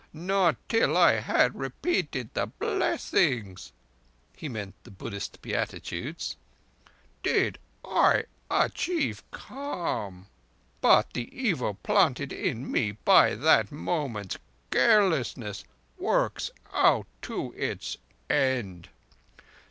[0.13, 3.71] Not till I had repeated the Blessings"
[4.35, 6.37] (he meant the Buddhist Beatitudes)
[7.21, 10.25] "did I achieve calm.
[10.81, 14.39] But the evil planted in me by that moment's
[14.71, 15.65] carelessness
[15.99, 18.89] works out to its end.